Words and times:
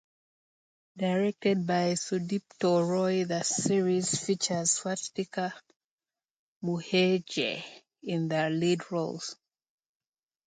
Directed 0.97 1.67
by 1.67 1.91
Sudipto 1.93 2.89
Roy 2.89 3.23
the 3.25 3.43
series 3.43 4.25
features 4.25 4.71
Swastika 4.71 5.53
Mukherjee 6.63 7.63
in 8.01 8.27
the 8.27 8.49
lead 8.49 8.91
roles. 8.91 9.35